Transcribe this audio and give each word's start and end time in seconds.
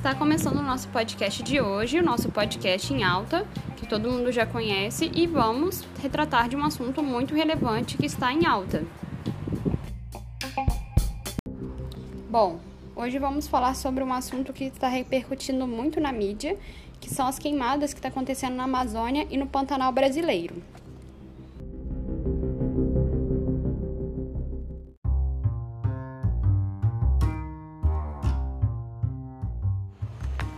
Está 0.00 0.14
começando 0.14 0.56
o 0.56 0.62
nosso 0.62 0.88
podcast 0.88 1.42
de 1.42 1.60
hoje, 1.60 1.98
o 1.98 2.02
nosso 2.02 2.30
podcast 2.30 2.90
em 2.90 3.04
alta, 3.04 3.46
que 3.76 3.86
todo 3.86 4.10
mundo 4.10 4.32
já 4.32 4.46
conhece, 4.46 5.10
e 5.14 5.26
vamos 5.26 5.84
retratar 6.00 6.48
de 6.48 6.56
um 6.56 6.64
assunto 6.64 7.02
muito 7.02 7.34
relevante 7.34 7.98
que 7.98 8.06
está 8.06 8.32
em 8.32 8.46
alta. 8.46 8.82
Bom, 12.30 12.58
hoje 12.96 13.18
vamos 13.18 13.46
falar 13.46 13.76
sobre 13.76 14.02
um 14.02 14.10
assunto 14.10 14.54
que 14.54 14.64
está 14.64 14.88
repercutindo 14.88 15.66
muito 15.66 16.00
na 16.00 16.10
mídia, 16.10 16.56
que 16.98 17.10
são 17.10 17.26
as 17.26 17.38
queimadas 17.38 17.92
que 17.92 17.98
está 17.98 18.08
acontecendo 18.08 18.54
na 18.54 18.64
Amazônia 18.64 19.26
e 19.28 19.36
no 19.36 19.46
Pantanal 19.46 19.92
brasileiro. 19.92 20.62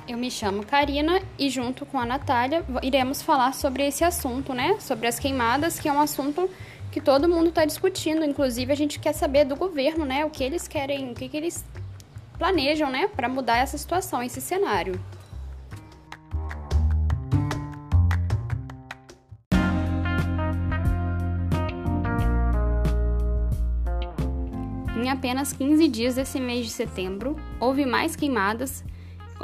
Eu 0.09 0.19
me 0.19 0.33
chamo 0.33 0.67
Karina 0.67 1.23
e 1.39 1.49
junto 1.49 1.87
com 1.87 1.97
a 1.99 2.05
Natália 2.05 2.65
iremos 2.83 3.23
falar 3.23 3.55
sobre 3.55 3.87
esse 3.87 4.03
assunto, 4.03 4.53
né? 4.53 4.77
Sobre 4.81 5.07
as 5.07 5.17
queimadas, 5.17 5.79
que 5.79 5.89
é 5.89 5.93
um 5.93 6.01
assunto 6.01 6.51
que 6.91 7.01
todo 7.01 7.29
mundo 7.29 7.51
está 7.51 7.65
discutindo. 7.65 8.25
Inclusive 8.25 8.73
a 8.73 8.75
gente 8.75 8.99
quer 8.99 9.13
saber 9.13 9.45
do 9.45 9.55
governo, 9.55 10.05
né? 10.05 10.25
O 10.25 10.31
que 10.31 10.43
eles 10.43 10.67
querem, 10.67 11.13
o 11.13 11.15
que, 11.15 11.29
que 11.29 11.37
eles 11.37 11.65
planejam, 12.37 12.91
né? 12.91 13.07
Para 13.07 13.29
mudar 13.29 13.59
essa 13.59 13.79
situação, 13.79 14.21
esse 14.21 14.41
cenário. 14.41 15.01
Em 24.97 25.09
apenas 25.09 25.53
15 25.53 25.87
dias 25.87 26.17
desse 26.17 26.41
mês 26.41 26.67
de 26.67 26.73
setembro, 26.73 27.37
houve 27.61 27.87
mais 27.87 28.17
queimadas 28.17 28.85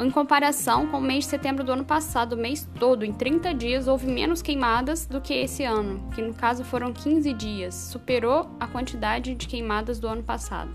em 0.01 0.09
comparação 0.09 0.87
com 0.87 0.97
o 0.97 1.01
mês 1.01 1.25
de 1.25 1.31
setembro 1.31 1.63
do 1.63 1.73
ano 1.73 1.83
passado, 1.83 2.33
o 2.33 2.37
mês 2.37 2.67
todo, 2.79 3.03
em 3.03 3.11
30 3.11 3.53
dias, 3.53 3.87
houve 3.87 4.07
menos 4.07 4.41
queimadas 4.41 5.05
do 5.05 5.19
que 5.19 5.33
esse 5.33 5.65
ano, 5.65 6.09
que 6.15 6.21
no 6.21 6.33
caso 6.33 6.63
foram 6.63 6.93
15 6.93 7.33
dias, 7.33 7.75
superou 7.75 8.49
a 8.59 8.65
quantidade 8.65 9.35
de 9.35 9.45
queimadas 9.45 9.99
do 9.99 10.07
ano 10.07 10.23
passado. 10.23 10.71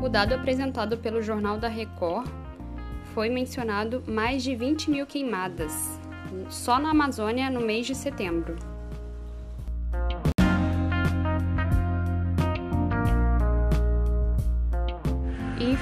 O 0.00 0.08
dado 0.08 0.34
apresentado 0.34 0.96
pelo 0.98 1.20
Jornal 1.20 1.58
da 1.58 1.66
Record 1.66 2.28
foi 3.12 3.28
mencionado 3.28 4.04
mais 4.06 4.44
de 4.44 4.54
20 4.54 4.88
mil 4.88 5.04
queimadas, 5.04 5.98
só 6.48 6.78
na 6.78 6.90
Amazônia 6.90 7.50
no 7.50 7.60
mês 7.60 7.86
de 7.86 7.94
setembro. 7.96 8.75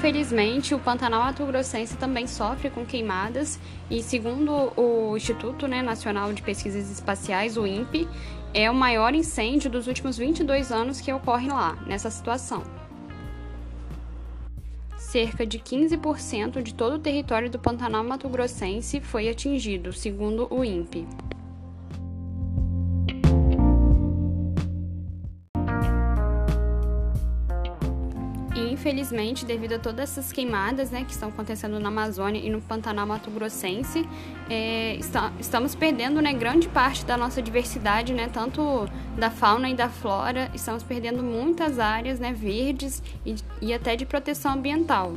Infelizmente, 0.05 0.75
o 0.75 0.77
Pantanal 0.77 1.23
Mato 1.23 1.43
Grossense 1.47 1.97
também 1.97 2.27
sofre 2.27 2.69
com 2.69 2.85
queimadas 2.85 3.59
e, 3.89 4.03
segundo 4.03 4.71
o 4.79 5.17
Instituto 5.17 5.67
né, 5.67 5.81
Nacional 5.81 6.31
de 6.31 6.43
Pesquisas 6.43 6.91
Espaciais, 6.91 7.57
o 7.57 7.65
INPE, 7.65 8.07
é 8.53 8.69
o 8.69 8.75
maior 8.75 9.15
incêndio 9.15 9.67
dos 9.67 9.87
últimos 9.87 10.15
22 10.15 10.71
anos 10.71 11.01
que 11.01 11.11
ocorre 11.11 11.47
lá, 11.47 11.75
nessa 11.87 12.11
situação. 12.11 12.61
Cerca 14.95 15.43
de 15.43 15.57
15% 15.57 16.61
de 16.61 16.75
todo 16.75 16.97
o 16.97 16.99
território 16.99 17.49
do 17.49 17.57
Pantanal 17.57 18.03
Mato 18.03 18.29
Grossense 18.29 19.01
foi 19.01 19.27
atingido, 19.27 19.91
segundo 19.91 20.47
o 20.51 20.63
INPE. 20.63 21.07
Infelizmente, 28.85 29.45
devido 29.45 29.73
a 29.73 29.79
todas 29.79 30.11
essas 30.11 30.31
queimadas 30.31 30.91
né, 30.91 31.03
que 31.03 31.11
estão 31.11 31.29
acontecendo 31.29 31.79
na 31.79 31.87
Amazônia 31.89 32.39
e 32.39 32.51
no 32.51 32.61
Pantanal 32.61 33.07
Mato 33.07 33.31
Grossense, 33.31 34.07
é, 34.47 34.95
está, 34.97 35.33
estamos 35.39 35.73
perdendo 35.73 36.21
né, 36.21 36.31
grande 36.33 36.69
parte 36.69 37.03
da 37.03 37.17
nossa 37.17 37.41
diversidade, 37.41 38.13
né, 38.13 38.29
tanto 38.31 38.87
da 39.17 39.31
fauna 39.31 39.67
e 39.69 39.73
da 39.73 39.89
flora, 39.89 40.51
estamos 40.53 40.83
perdendo 40.83 41.23
muitas 41.23 41.79
áreas 41.79 42.19
né, 42.19 42.31
verdes 42.31 43.01
e, 43.25 43.35
e 43.59 43.73
até 43.73 43.95
de 43.95 44.05
proteção 44.05 44.53
ambiental. 44.53 45.15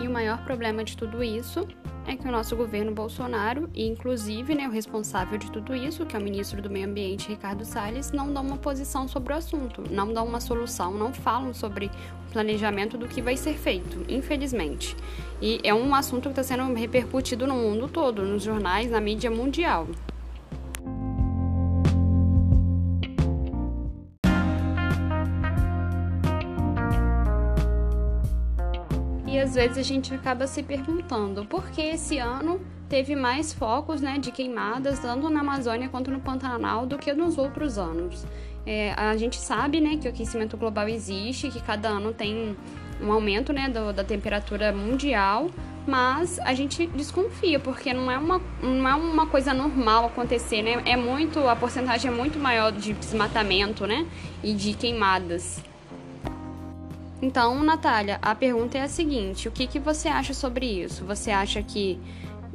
E 0.00 0.06
o 0.06 0.10
maior 0.12 0.38
problema 0.44 0.84
de 0.84 0.96
tudo 0.96 1.24
isso 1.24 1.66
é 2.08 2.16
que 2.16 2.26
o 2.26 2.32
nosso 2.32 2.56
governo 2.56 2.90
Bolsonaro, 2.90 3.68
e 3.74 3.86
inclusive 3.86 4.54
né, 4.54 4.66
o 4.66 4.70
responsável 4.70 5.36
de 5.36 5.52
tudo 5.52 5.76
isso, 5.76 6.06
que 6.06 6.16
é 6.16 6.18
o 6.18 6.22
ministro 6.22 6.62
do 6.62 6.70
Meio 6.70 6.88
Ambiente, 6.88 7.28
Ricardo 7.28 7.66
Salles, 7.66 8.12
não 8.12 8.32
dão 8.32 8.42
uma 8.42 8.56
posição 8.56 9.06
sobre 9.06 9.34
o 9.34 9.36
assunto, 9.36 9.84
não 9.90 10.10
dão 10.10 10.26
uma 10.26 10.40
solução, 10.40 10.94
não 10.94 11.12
falam 11.12 11.52
sobre 11.52 11.86
o 11.86 12.32
planejamento 12.32 12.96
do 12.96 13.06
que 13.06 13.20
vai 13.20 13.36
ser 13.36 13.58
feito, 13.58 14.06
infelizmente. 14.08 14.96
E 15.40 15.60
é 15.62 15.74
um 15.74 15.94
assunto 15.94 16.30
que 16.30 16.40
está 16.40 16.42
sendo 16.42 16.72
repercutido 16.72 17.46
no 17.46 17.54
mundo 17.54 17.88
todo, 17.88 18.22
nos 18.22 18.42
jornais, 18.42 18.90
na 18.90 19.02
mídia 19.02 19.30
mundial. 19.30 19.86
Às 29.48 29.54
vezes 29.54 29.78
a 29.78 29.82
gente 29.82 30.12
acaba 30.12 30.46
se 30.46 30.62
perguntando 30.62 31.42
por 31.46 31.70
que 31.70 31.80
esse 31.80 32.18
ano 32.18 32.60
teve 32.86 33.16
mais 33.16 33.50
focos 33.50 33.98
né, 33.98 34.18
de 34.18 34.30
queimadas, 34.30 34.98
tanto 34.98 35.30
na 35.30 35.40
Amazônia 35.40 35.88
quanto 35.88 36.10
no 36.10 36.20
Pantanal, 36.20 36.84
do 36.84 36.98
que 36.98 37.10
nos 37.14 37.38
outros 37.38 37.78
anos. 37.78 38.26
É, 38.66 38.92
a 38.92 39.16
gente 39.16 39.36
sabe 39.36 39.80
né, 39.80 39.96
que 39.96 40.06
o 40.06 40.10
aquecimento 40.10 40.54
global 40.58 40.86
existe, 40.86 41.48
que 41.48 41.62
cada 41.62 41.88
ano 41.88 42.12
tem 42.12 42.54
um 43.00 43.10
aumento 43.10 43.50
né, 43.50 43.70
do, 43.70 43.90
da 43.90 44.04
temperatura 44.04 44.70
mundial, 44.70 45.48
mas 45.86 46.38
a 46.40 46.52
gente 46.52 46.86
desconfia, 46.88 47.58
porque 47.58 47.94
não 47.94 48.10
é 48.10 48.18
uma, 48.18 48.42
não 48.62 48.86
é 48.86 48.94
uma 48.94 49.26
coisa 49.26 49.54
normal 49.54 50.04
acontecer, 50.04 50.60
né? 50.60 50.82
É 50.84 50.94
muito, 50.94 51.38
a 51.48 51.56
porcentagem 51.56 52.10
é 52.10 52.14
muito 52.14 52.38
maior 52.38 52.70
de 52.70 52.92
desmatamento, 52.92 53.86
né? 53.86 54.06
E 54.42 54.52
de 54.52 54.74
queimadas. 54.74 55.62
Então, 57.20 57.62
Natália, 57.64 58.18
a 58.22 58.34
pergunta 58.34 58.78
é 58.78 58.82
a 58.82 58.88
seguinte: 58.88 59.48
o 59.48 59.50
que, 59.50 59.66
que 59.66 59.78
você 59.78 60.08
acha 60.08 60.32
sobre 60.32 60.66
isso? 60.66 61.04
Você 61.04 61.30
acha 61.30 61.62
que 61.62 61.98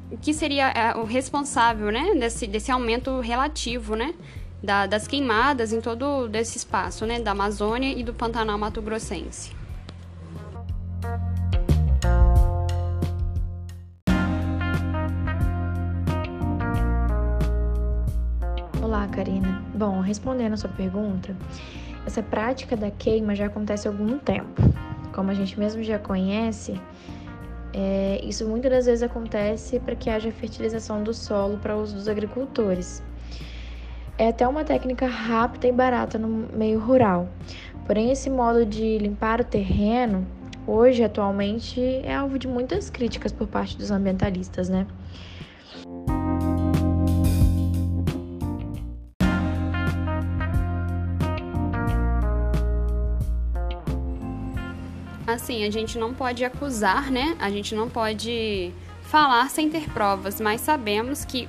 o 0.09 0.17
que 0.17 0.33
seria 0.33 0.69
é, 0.69 0.95
o 0.95 1.03
responsável, 1.03 1.91
né, 1.91 2.13
desse, 2.15 2.47
desse 2.47 2.71
aumento 2.71 3.19
relativo, 3.19 3.95
né, 3.95 4.13
da, 4.61 4.85
das 4.85 5.07
queimadas 5.07 5.73
em 5.73 5.81
todo 5.81 6.29
esse 6.33 6.57
espaço, 6.57 7.05
né, 7.05 7.19
da 7.19 7.31
Amazônia 7.31 7.91
e 7.91 8.03
do 8.03 8.13
Pantanal 8.13 8.57
Mato 8.57 8.81
Grossense? 8.81 9.51
Olá, 18.81 19.07
Karina. 19.07 19.61
Bom, 19.73 19.99
respondendo 19.99 20.53
a 20.53 20.57
sua 20.57 20.69
pergunta, 20.69 21.35
essa 22.05 22.21
prática 22.21 22.75
da 22.75 22.91
queima 22.91 23.35
já 23.35 23.45
acontece 23.45 23.87
há 23.87 23.91
algum 23.91 24.17
tempo. 24.17 24.61
Como 25.13 25.31
a 25.31 25.33
gente 25.33 25.59
mesmo 25.59 25.83
já 25.83 25.99
conhece, 25.99 26.79
é, 27.73 28.21
isso 28.23 28.47
muitas 28.47 28.71
das 28.71 28.85
vezes 28.85 29.03
acontece 29.03 29.79
para 29.79 29.95
que 29.95 30.09
haja 30.09 30.31
fertilização 30.31 31.03
do 31.03 31.13
solo 31.13 31.57
para 31.57 31.75
uso 31.75 31.95
dos 31.95 32.07
agricultores. 32.07 33.03
É 34.17 34.27
até 34.27 34.47
uma 34.47 34.63
técnica 34.63 35.07
rápida 35.07 35.67
e 35.67 35.71
barata 35.71 36.19
no 36.19 36.27
meio 36.55 36.79
rural. 36.79 37.27
Porém, 37.85 38.11
esse 38.11 38.29
modo 38.29 38.65
de 38.65 38.97
limpar 38.99 39.41
o 39.41 39.43
terreno, 39.43 40.25
hoje, 40.67 41.03
atualmente, 41.03 41.81
é 42.03 42.13
alvo 42.13 42.37
de 42.37 42.47
muitas 42.47 42.89
críticas 42.89 43.31
por 43.31 43.47
parte 43.47 43.75
dos 43.75 43.89
ambientalistas, 43.89 44.69
né? 44.69 44.85
Assim, 55.33 55.65
a 55.65 55.71
gente 55.71 55.97
não 55.97 56.13
pode 56.13 56.43
acusar, 56.45 57.11
né? 57.11 57.35
A 57.39 57.49
gente 57.49 57.75
não 57.75 57.89
pode 57.89 58.71
falar 59.03 59.49
sem 59.49 59.69
ter 59.69 59.89
provas, 59.91 60.39
mas 60.41 60.61
sabemos 60.61 61.25
que 61.25 61.47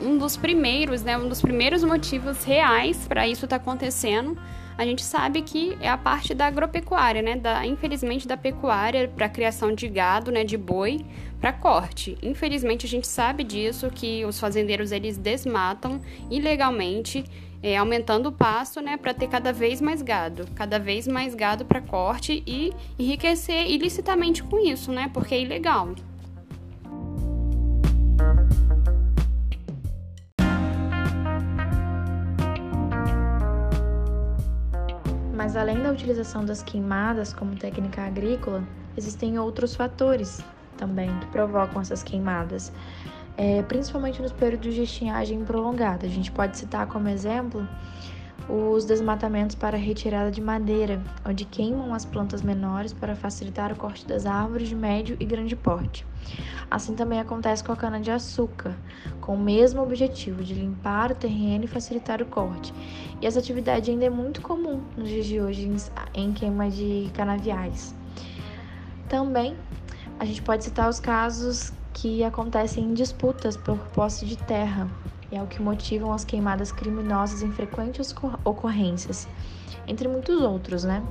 um 0.00 0.16
dos 0.16 0.36
primeiros, 0.36 1.02
né, 1.02 1.16
um 1.18 1.28
dos 1.28 1.40
primeiros 1.42 1.84
motivos 1.84 2.44
reais 2.44 3.06
para 3.06 3.28
isso 3.28 3.44
estar 3.44 3.58
tá 3.58 3.62
acontecendo, 3.62 4.36
a 4.80 4.84
gente 4.86 5.02
sabe 5.02 5.42
que 5.42 5.76
é 5.78 5.90
a 5.90 5.98
parte 5.98 6.32
da 6.32 6.46
agropecuária, 6.46 7.20
né, 7.20 7.36
da 7.36 7.66
infelizmente 7.66 8.26
da 8.26 8.34
pecuária 8.34 9.06
para 9.14 9.28
criação 9.28 9.74
de 9.74 9.86
gado, 9.86 10.32
né, 10.32 10.42
de 10.42 10.56
boi 10.56 11.04
para 11.38 11.52
corte. 11.52 12.16
Infelizmente 12.22 12.86
a 12.86 12.88
gente 12.88 13.06
sabe 13.06 13.44
disso 13.44 13.90
que 13.90 14.24
os 14.24 14.40
fazendeiros 14.40 14.90
eles 14.90 15.18
desmatam 15.18 16.00
ilegalmente 16.30 17.22
é, 17.62 17.76
aumentando 17.76 18.30
o 18.30 18.32
pasto 18.32 18.80
né, 18.80 18.96
para 18.96 19.12
ter 19.12 19.28
cada 19.28 19.52
vez 19.52 19.82
mais 19.82 20.00
gado, 20.00 20.48
cada 20.54 20.78
vez 20.78 21.06
mais 21.06 21.34
gado 21.34 21.62
para 21.66 21.82
corte 21.82 22.42
e 22.46 22.72
enriquecer 22.98 23.70
ilicitamente 23.70 24.42
com 24.42 24.58
isso, 24.58 24.90
né, 24.90 25.10
porque 25.12 25.34
é 25.34 25.42
ilegal. 25.42 25.94
Mas 35.50 35.56
além 35.56 35.82
da 35.82 35.90
utilização 35.90 36.44
das 36.44 36.62
queimadas 36.62 37.32
como 37.32 37.56
técnica 37.56 38.02
agrícola, 38.02 38.62
existem 38.96 39.36
outros 39.36 39.74
fatores 39.74 40.40
também 40.76 41.10
que 41.18 41.26
provocam 41.26 41.82
essas 41.82 42.04
queimadas, 42.04 42.72
é, 43.36 43.60
principalmente 43.64 44.22
nos 44.22 44.30
períodos 44.30 44.72
de 44.72 44.82
estiagem 44.82 45.44
prolongada. 45.44 46.06
A 46.06 46.08
gente 46.08 46.30
pode 46.30 46.56
citar 46.56 46.86
como 46.86 47.08
exemplo 47.08 47.68
os 48.48 48.84
desmatamentos 48.84 49.54
para 49.54 49.76
retirada 49.76 50.30
de 50.30 50.40
madeira, 50.40 51.02
onde 51.24 51.44
queimam 51.44 51.94
as 51.94 52.04
plantas 52.04 52.42
menores 52.42 52.92
para 52.92 53.14
facilitar 53.14 53.72
o 53.72 53.76
corte 53.76 54.06
das 54.06 54.26
árvores 54.26 54.68
de 54.68 54.74
médio 54.74 55.16
e 55.20 55.24
grande 55.24 55.54
porte. 55.54 56.06
Assim 56.70 56.94
também 56.94 57.18
acontece 57.18 57.64
com 57.64 57.72
a 57.72 57.76
cana-de-açúcar, 57.76 58.76
com 59.20 59.34
o 59.34 59.38
mesmo 59.38 59.82
objetivo 59.82 60.42
de 60.42 60.54
limpar 60.54 61.12
o 61.12 61.14
terreno 61.14 61.64
e 61.64 61.68
facilitar 61.68 62.22
o 62.22 62.26
corte. 62.26 62.72
E 63.20 63.26
essa 63.26 63.38
atividade 63.38 63.90
ainda 63.90 64.04
é 64.04 64.10
muito 64.10 64.40
comum 64.40 64.80
nos 64.96 65.08
dias 65.08 65.26
de 65.26 65.40
hoje 65.40 65.70
em 66.14 66.32
queima 66.32 66.70
de 66.70 67.10
canaviais. 67.14 67.94
Também 69.08 69.56
a 70.18 70.24
gente 70.24 70.42
pode 70.42 70.64
citar 70.64 70.88
os 70.88 71.00
casos 71.00 71.72
que 71.92 72.22
acontecem 72.22 72.84
em 72.84 72.94
disputas 72.94 73.56
por 73.56 73.76
posse 73.88 74.24
de 74.24 74.36
terra, 74.36 74.88
e 75.30 75.36
é 75.36 75.42
o 75.42 75.46
que 75.46 75.62
motivam 75.62 76.12
as 76.12 76.24
queimadas 76.24 76.72
criminosas 76.72 77.42
em 77.42 77.52
frequentes 77.52 78.14
ocorrências, 78.44 79.28
entre 79.86 80.08
muitos 80.08 80.40
outros, 80.40 80.84
né? 80.84 81.02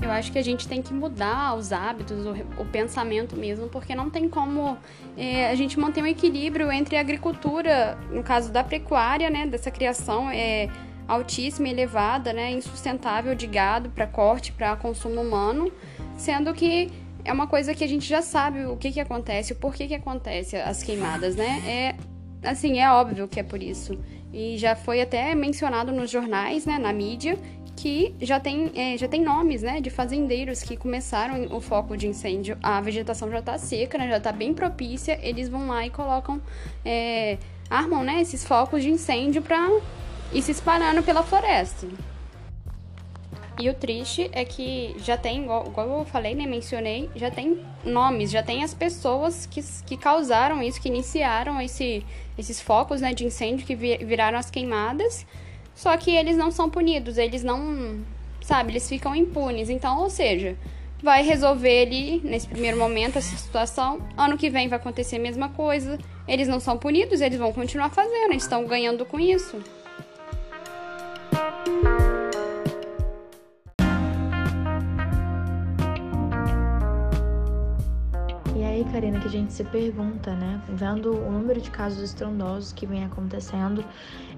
Eu 0.00 0.10
acho 0.10 0.30
que 0.30 0.38
a 0.38 0.44
gente 0.44 0.68
tem 0.68 0.82
que 0.82 0.92
mudar 0.92 1.54
os 1.56 1.72
hábitos, 1.72 2.26
o, 2.26 2.32
o 2.60 2.66
pensamento 2.66 3.34
mesmo, 3.34 3.68
porque 3.68 3.94
não 3.94 4.10
tem 4.10 4.28
como 4.28 4.76
é, 5.16 5.48
a 5.48 5.54
gente 5.54 5.80
manter 5.80 6.02
um 6.02 6.06
equilíbrio 6.06 6.70
entre 6.70 6.96
a 6.96 7.00
agricultura, 7.00 7.98
no 8.10 8.22
caso 8.22 8.52
da 8.52 8.62
pecuária, 8.62 9.30
né, 9.30 9.46
dessa 9.46 9.70
criação, 9.70 10.28
é, 10.30 10.68
altíssima, 11.12 11.68
elevada, 11.68 12.32
né, 12.32 12.52
insustentável 12.52 13.34
de 13.34 13.46
gado 13.46 13.90
para 13.90 14.06
corte, 14.06 14.52
para 14.52 14.76
consumo 14.76 15.20
humano, 15.20 15.72
sendo 16.16 16.52
que 16.52 16.90
é 17.24 17.32
uma 17.32 17.46
coisa 17.46 17.74
que 17.74 17.84
a 17.84 17.86
gente 17.86 18.08
já 18.08 18.22
sabe 18.22 18.66
o 18.66 18.76
que, 18.76 18.90
que 18.92 19.00
acontece, 19.00 19.52
o 19.52 19.56
porquê 19.56 19.86
que 19.86 19.94
acontece 19.94 20.56
as 20.56 20.82
queimadas, 20.82 21.36
né? 21.36 21.62
É 21.66 22.48
assim, 22.48 22.80
é 22.80 22.90
óbvio 22.90 23.28
que 23.28 23.38
é 23.38 23.42
por 23.42 23.62
isso. 23.62 23.98
E 24.32 24.56
já 24.56 24.74
foi 24.74 25.00
até 25.00 25.34
mencionado 25.34 25.92
nos 25.92 26.10
jornais, 26.10 26.66
né, 26.66 26.78
na 26.78 26.92
mídia, 26.92 27.38
que 27.76 28.14
já 28.20 28.40
tem, 28.40 28.70
é, 28.74 28.96
já 28.96 29.08
tem 29.08 29.22
nomes, 29.22 29.62
né, 29.62 29.80
de 29.80 29.90
fazendeiros 29.90 30.62
que 30.62 30.76
começaram 30.76 31.54
o 31.54 31.60
foco 31.60 31.96
de 31.96 32.06
incêndio. 32.06 32.56
A 32.62 32.80
vegetação 32.80 33.30
já 33.30 33.38
está 33.38 33.58
seca, 33.58 33.98
né, 33.98 34.08
já 34.08 34.18
está 34.18 34.32
bem 34.32 34.52
propícia. 34.52 35.18
Eles 35.22 35.48
vão 35.48 35.68
lá 35.68 35.86
e 35.86 35.90
colocam, 35.90 36.40
é, 36.84 37.38
armam, 37.70 38.02
né, 38.02 38.20
esses 38.20 38.44
focos 38.44 38.82
de 38.82 38.90
incêndio 38.90 39.42
para 39.42 39.68
e 40.32 40.40
se 40.40 40.52
espalhando 40.52 41.02
pela 41.02 41.22
floresta. 41.22 41.86
E 43.58 43.68
o 43.68 43.74
triste 43.74 44.30
é 44.32 44.44
que 44.44 44.96
já 44.98 45.16
tem, 45.16 45.42
igual, 45.42 45.72
eu 45.76 46.04
falei, 46.06 46.34
né, 46.34 46.46
mencionei, 46.46 47.10
já 47.14 47.30
tem 47.30 47.60
nomes, 47.84 48.30
já 48.30 48.42
tem 48.42 48.64
as 48.64 48.72
pessoas 48.72 49.46
que, 49.46 49.62
que 49.86 49.96
causaram 49.96 50.62
isso, 50.62 50.80
que 50.80 50.88
iniciaram 50.88 51.60
esse, 51.60 52.04
esses 52.36 52.60
focos 52.60 53.00
né, 53.00 53.12
de 53.12 53.24
incêndio 53.24 53.66
que 53.66 53.76
viraram 53.76 54.38
as 54.38 54.50
queimadas, 54.50 55.26
só 55.74 55.96
que 55.96 56.10
eles 56.10 56.36
não 56.36 56.50
são 56.50 56.68
punidos, 56.68 57.18
eles 57.18 57.44
não, 57.44 58.00
sabe, 58.40 58.72
eles 58.72 58.88
ficam 58.88 59.14
impunes. 59.14 59.68
Então, 59.68 60.00
ou 60.00 60.08
seja, 60.08 60.56
vai 61.02 61.22
resolver 61.22 61.82
ali, 61.82 62.20
nesse 62.24 62.48
primeiro 62.48 62.78
momento, 62.78 63.18
essa 63.18 63.36
situação, 63.36 64.00
ano 64.16 64.38
que 64.38 64.48
vem 64.48 64.68
vai 64.68 64.78
acontecer 64.78 65.16
a 65.16 65.20
mesma 65.20 65.50
coisa, 65.50 65.98
eles 66.26 66.48
não 66.48 66.58
são 66.58 66.78
punidos, 66.78 67.20
eles 67.20 67.38
vão 67.38 67.52
continuar 67.52 67.90
fazendo, 67.90 68.30
eles 68.30 68.44
estão 68.44 68.64
ganhando 68.64 69.04
com 69.04 69.20
isso. 69.20 69.62
Karina, 78.84 79.20
que 79.20 79.26
a 79.26 79.30
gente 79.30 79.52
se 79.52 79.64
pergunta, 79.64 80.34
né? 80.34 80.60
Vendo 80.68 81.16
o 81.16 81.30
número 81.30 81.60
de 81.60 81.70
casos 81.70 82.02
estrondosos 82.02 82.72
que 82.72 82.86
vem 82.86 83.04
acontecendo 83.04 83.84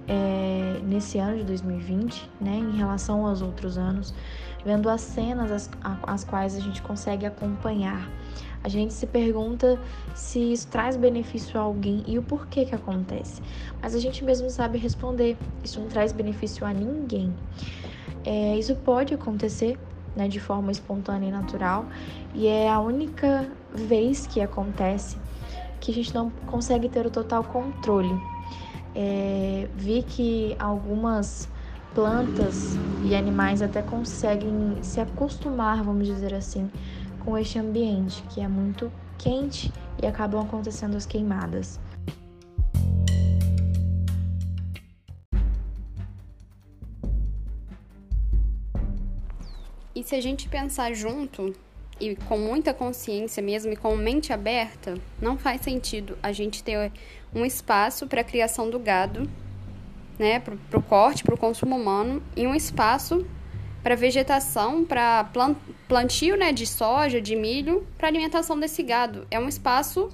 é, 0.08 0.80
nesse 0.82 1.18
ano 1.18 1.38
de 1.38 1.44
2020, 1.44 2.30
né? 2.40 2.56
Em 2.56 2.76
relação 2.76 3.26
aos 3.26 3.42
outros 3.42 3.78
anos, 3.78 4.14
vendo 4.64 4.88
as 4.88 5.00
cenas 5.00 5.50
as, 5.50 5.70
as 6.02 6.24
quais 6.24 6.56
a 6.56 6.60
gente 6.60 6.82
consegue 6.82 7.26
acompanhar. 7.26 8.08
A 8.62 8.68
gente 8.68 8.94
se 8.94 9.06
pergunta 9.06 9.78
se 10.14 10.52
isso 10.52 10.68
traz 10.68 10.96
benefício 10.96 11.60
a 11.60 11.62
alguém 11.62 12.02
e 12.06 12.18
o 12.18 12.22
porquê 12.22 12.64
que 12.64 12.74
acontece. 12.74 13.42
Mas 13.82 13.94
a 13.94 13.98
gente 13.98 14.24
mesmo 14.24 14.48
sabe 14.48 14.78
responder: 14.78 15.36
isso 15.62 15.80
não 15.80 15.88
traz 15.88 16.12
benefício 16.12 16.66
a 16.66 16.72
ninguém. 16.72 17.34
É, 18.24 18.56
isso 18.56 18.74
pode 18.76 19.12
acontecer 19.12 19.78
né, 20.14 20.28
de 20.28 20.40
forma 20.40 20.70
espontânea 20.70 21.28
e 21.28 21.32
natural, 21.32 21.86
e 22.34 22.46
é 22.46 22.68
a 22.68 22.78
única 22.80 23.50
vez 23.72 24.26
que 24.26 24.40
acontece 24.40 25.16
que 25.80 25.90
a 25.90 25.94
gente 25.94 26.14
não 26.14 26.30
consegue 26.46 26.88
ter 26.88 27.06
o 27.06 27.10
total 27.10 27.44
controle. 27.44 28.18
É, 28.94 29.68
vi 29.74 30.02
que 30.02 30.56
algumas 30.58 31.48
plantas 31.94 32.76
e 33.04 33.14
animais 33.14 33.60
até 33.60 33.82
conseguem 33.82 34.78
se 34.82 35.00
acostumar, 35.00 35.82
vamos 35.82 36.06
dizer 36.06 36.34
assim, 36.34 36.70
com 37.20 37.36
este 37.36 37.58
ambiente 37.58 38.22
que 38.30 38.40
é 38.40 38.48
muito 38.48 38.90
quente 39.18 39.72
e 40.02 40.06
acabam 40.06 40.42
acontecendo 40.42 40.96
as 40.96 41.06
queimadas. 41.06 41.80
Se 50.04 50.14
a 50.14 50.20
gente 50.20 50.48
pensar 50.48 50.92
junto 50.94 51.54
e 51.98 52.14
com 52.14 52.36
muita 52.36 52.74
consciência 52.74 53.42
mesmo 53.42 53.72
e 53.72 53.76
com 53.76 53.96
mente 53.96 54.32
aberta, 54.32 54.94
não 55.20 55.38
faz 55.38 55.62
sentido 55.62 56.18
a 56.22 56.30
gente 56.30 56.62
ter 56.62 56.92
um 57.34 57.44
espaço 57.44 58.06
para 58.06 58.20
a 58.20 58.24
criação 58.24 58.68
do 58.68 58.78
gado, 58.78 59.28
né, 60.18 60.40
para 60.40 60.78
o 60.78 60.82
corte, 60.82 61.24
para 61.24 61.34
o 61.34 61.38
consumo 61.38 61.74
humano, 61.74 62.22
e 62.36 62.46
um 62.46 62.54
espaço 62.54 63.26
para 63.82 63.94
vegetação, 63.94 64.84
para 64.84 65.30
plantio 65.88 66.36
né, 66.36 66.52
de 66.52 66.66
soja, 66.66 67.20
de 67.20 67.34
milho, 67.34 67.86
para 67.96 68.08
alimentação 68.08 68.58
desse 68.58 68.82
gado. 68.82 69.26
É 69.30 69.38
um 69.38 69.48
espaço 69.48 70.10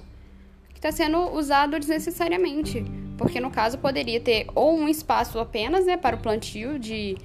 que 0.69 0.79
está 0.79 0.91
sendo 0.91 1.17
usado 1.33 1.77
desnecessariamente, 1.77 2.83
porque 3.17 3.39
no 3.41 3.51
caso 3.51 3.77
poderia 3.77 4.21
ter 4.21 4.47
ou 4.55 4.77
um 4.77 4.87
espaço 4.87 5.37
apenas 5.37 5.85
né, 5.85 5.97
para 5.97 6.15
o 6.15 6.19
plantio 6.19 6.79
de 6.79 7.17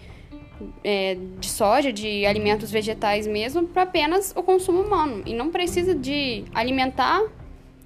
é, 0.82 1.16
de 1.38 1.48
soja, 1.48 1.92
de 1.92 2.24
alimentos 2.26 2.70
vegetais 2.70 3.26
mesmo, 3.26 3.66
para 3.66 3.82
apenas 3.82 4.32
o 4.36 4.42
consumo 4.42 4.80
humano. 4.80 5.22
E 5.26 5.34
não 5.34 5.50
precisa 5.50 5.94
de 5.94 6.44
alimentar 6.54 7.22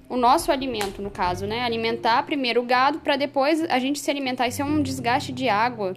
o 0.09 0.17
nosso 0.17 0.51
alimento, 0.51 1.01
no 1.01 1.09
caso, 1.09 1.45
né? 1.45 1.61
Alimentar 1.61 2.23
primeiro 2.23 2.61
o 2.61 2.65
gado 2.65 2.99
para 2.99 3.15
depois 3.15 3.63
a 3.63 3.79
gente 3.79 3.99
se 3.99 4.11
alimentar. 4.11 4.47
Isso 4.47 4.61
é 4.61 4.65
um 4.65 4.81
desgaste 4.81 5.31
de 5.31 5.47
água, 5.47 5.95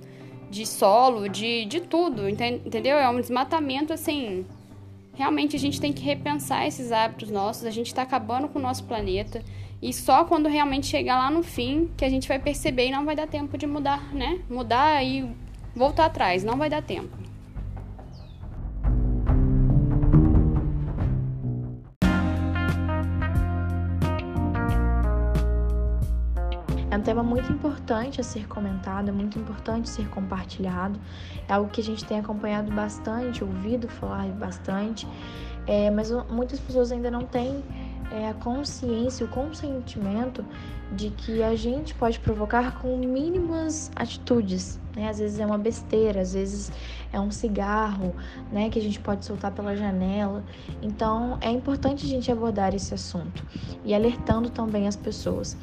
de 0.49 0.65
solo, 0.65 1.29
de, 1.29 1.65
de 1.65 1.81
tudo, 1.81 2.29
entendeu? 2.29 2.97
É 2.97 3.09
um 3.09 3.21
desmatamento 3.21 3.93
assim. 3.93 4.47
Realmente 5.15 5.57
a 5.57 5.59
gente 5.59 5.81
tem 5.81 5.93
que 5.93 6.03
repensar 6.03 6.67
esses 6.67 6.93
hábitos 6.93 7.31
nossos. 7.31 7.65
A 7.65 7.71
gente 7.71 7.89
está 7.89 8.03
acabando 8.03 8.49
com 8.49 8.59
o 8.59 8.63
nosso 8.63 8.85
planeta. 8.85 9.43
E 9.83 9.93
só 9.93 10.25
quando 10.25 10.49
realmente 10.49 10.87
chegar 10.87 11.19
lá 11.19 11.31
no 11.31 11.43
fim 11.43 11.91
que 11.97 12.05
a 12.05 12.09
gente 12.09 12.27
vai 12.27 12.39
perceber 12.39 12.87
e 12.87 12.91
não 12.91 13.05
vai 13.05 13.15
dar 13.17 13.27
tempo 13.27 13.59
de 13.59 13.67
mudar, 13.67 14.15
né? 14.15 14.41
Mudar 14.49 15.05
e 15.05 15.29
voltar 15.75 16.07
atrás, 16.07 16.45
não 16.45 16.57
vai 16.57 16.71
dar 16.71 16.83
tempo. 16.83 17.25
É 26.91 26.97
um 26.97 27.03
tema 27.03 27.25
muito 27.25 27.53
importante 27.53 28.21
a 28.21 28.25
ser 28.25 28.47
comentado, 28.47 29.09
é 29.09 29.13
muito 29.13 29.37
importante 29.37 29.89
ser 29.89 30.09
compartilhado. 30.11 31.01
É 31.49 31.53
algo 31.53 31.69
que 31.69 31.81
a 31.81 31.85
gente 31.85 32.05
tem 32.05 32.21
acompanhado 32.21 32.71
bastante, 32.71 33.43
ouvido 33.43 33.89
falar 33.89 34.29
bastante, 34.29 35.05
é, 35.67 35.91
mas 35.91 36.13
muitas 36.31 36.61
pessoas 36.61 36.93
ainda 36.93 37.11
não 37.11 37.25
têm 37.25 37.65
é, 38.15 38.29
a 38.29 38.35
consciência, 38.35 39.27
o 39.27 39.29
consentimento 39.29 40.45
de 40.93 41.11
que 41.11 41.43
a 41.43 41.57
gente 41.57 41.93
pode 41.95 42.21
provocar 42.21 42.79
com 42.79 42.97
mínimas 42.97 43.91
atitudes, 43.97 44.79
né? 44.95 45.09
Às 45.09 45.19
vezes 45.19 45.41
é 45.41 45.47
uma 45.47 45.59
besteira, 45.59 46.21
às 46.21 46.35
vezes 46.35 46.71
é 47.13 47.19
um 47.19 47.31
cigarro, 47.31 48.15
né, 48.53 48.71
que 48.71 48.79
a 48.79 48.83
gente 48.83 49.01
pode 49.01 49.25
soltar 49.25 49.51
pela 49.51 49.77
janela. 49.77 50.45
Então, 50.81 51.39
é 51.41 51.51
importante 51.51 52.07
a 52.07 52.09
gente 52.09 52.31
abordar 52.31 52.75
esse 52.75 52.95
assunto 52.95 53.45
e 53.85 53.93
alertando 53.93 54.49
também 54.49 54.87
as 54.87 54.97
pessoas. 54.97 55.57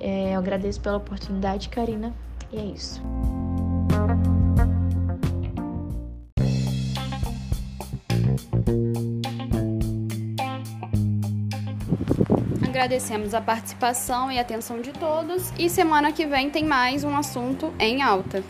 É, 0.00 0.34
eu 0.34 0.38
agradeço 0.38 0.80
pela 0.80 0.96
oportunidade, 0.96 1.68
Karina, 1.68 2.12
e 2.52 2.58
é 2.58 2.64
isso. 2.64 3.00
Agradecemos 12.82 13.32
a 13.32 13.40
participação 13.40 14.28
e 14.28 14.40
atenção 14.40 14.80
de 14.80 14.90
todos 14.90 15.52
e 15.56 15.70
semana 15.70 16.10
que 16.10 16.26
vem 16.26 16.50
tem 16.50 16.64
mais 16.64 17.04
um 17.04 17.16
assunto 17.16 17.72
em 17.78 18.02
alta. 18.02 18.42